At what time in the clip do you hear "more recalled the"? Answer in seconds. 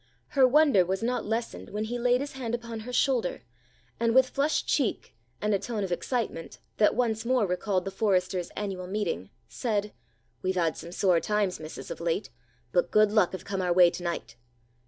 7.23-7.91